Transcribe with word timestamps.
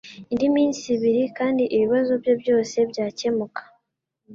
Indi 0.31 0.47
minsi 0.55 0.83
ibiri 0.95 1.23
kandi 1.37 1.63
ibibazo 1.75 2.11
bye 2.21 2.33
byose 2.41 2.75
byakemuka. 2.91 3.61